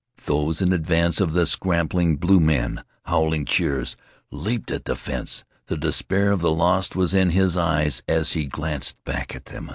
[0.25, 3.95] Those in advance of the scampering blue men, howling cheers,
[4.31, 5.45] leaped at the fence.
[5.67, 9.69] The despair of the lost was in his eyes as he glanced back at them.